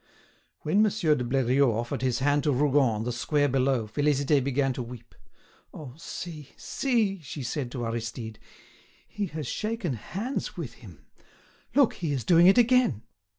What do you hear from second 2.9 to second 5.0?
the square below Félicité began to